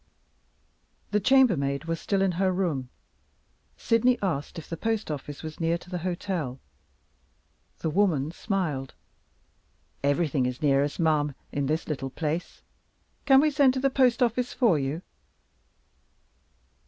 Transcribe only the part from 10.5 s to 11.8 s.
near us, ma'am, in